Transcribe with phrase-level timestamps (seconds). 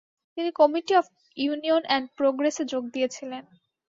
[0.37, 1.05] তিনি committee of
[1.37, 3.43] union and প্রোগ্রেসে যোগ দিয়েছিলেন।